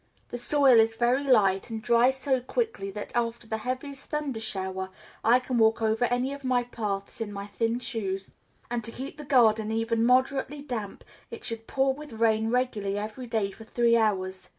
[0.29, 4.89] The soil is very light, and dries so quickly that, after the heaviest thunder shower,
[5.23, 8.31] I can walk over any of my paths in my thin shoes;
[8.71, 13.27] and to keep the garden even moderately damp it should pour with rain regularly every
[13.27, 14.49] day for three hours.